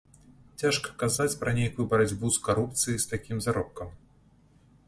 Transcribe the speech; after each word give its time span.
Цяжка 0.61 0.93
казаць 1.03 1.35
пра 1.43 1.53
нейкую 1.59 1.85
барацьбу 1.93 2.31
з 2.39 2.43
карупцыяй 2.47 2.97
з 3.05 3.15
такім 3.15 3.37
заробкам. 3.49 3.97